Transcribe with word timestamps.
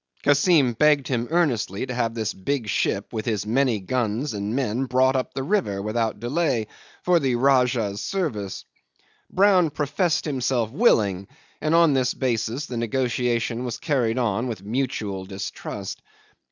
Kassim 0.23 0.73
begged 0.73 1.07
him 1.07 1.27
earnestly 1.29 1.85
to 1.85 1.93
have 1.93 2.15
this 2.15 2.33
big 2.33 2.67
ship 2.67 3.13
with 3.13 3.27
his 3.27 3.45
many 3.45 3.79
guns 3.79 4.33
and 4.33 4.55
men 4.55 4.85
brought 4.85 5.15
up 5.15 5.35
the 5.35 5.43
river 5.43 5.79
without 5.79 6.19
delay 6.19 6.65
for 7.03 7.19
the 7.19 7.35
Rajah's 7.35 8.01
service. 8.01 8.65
Brown 9.29 9.69
professed 9.69 10.25
himself 10.25 10.71
willing, 10.71 11.27
and 11.61 11.75
on 11.75 11.93
this 11.93 12.15
basis 12.15 12.65
the 12.65 12.77
negotiation 12.77 13.63
was 13.63 13.77
carried 13.77 14.17
on 14.17 14.47
with 14.47 14.63
mutual 14.65 15.23
distrust. 15.25 16.01